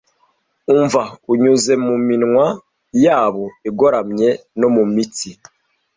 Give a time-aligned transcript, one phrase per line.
[0.73, 1.01] Umva
[1.31, 2.45] unyuze mu minwa
[3.03, 5.29] yabo igoramye no mu mitsi